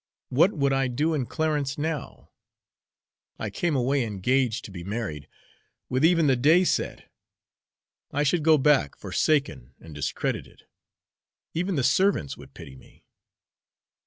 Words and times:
What 0.29 0.53
would 0.53 0.73
I 0.73 0.87
do 0.87 1.13
in 1.13 1.27
Clarence 1.27 1.77
now? 1.77 2.31
I 3.37 3.51
came 3.51 3.75
away 3.75 4.03
engaged 4.03 4.65
to 4.65 4.71
be 4.71 4.83
married, 4.83 5.27
with 5.89 6.03
even 6.03 6.25
the 6.25 6.35
day 6.35 6.63
set; 6.63 7.11
I 8.11 8.23
should 8.23 8.41
go 8.41 8.57
back 8.57 8.97
forsaken 8.97 9.75
and 9.79 9.93
discredited; 9.93 10.63
even 11.53 11.75
the 11.75 11.83
servants 11.83 12.35
would 12.35 12.55
pity 12.55 12.75
me." 12.75 13.05